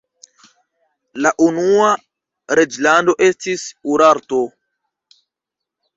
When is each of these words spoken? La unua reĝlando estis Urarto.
La 1.25 1.31
unua 1.49 1.91
reĝlando 2.61 3.15
estis 3.29 3.67
Urarto. 3.95 4.41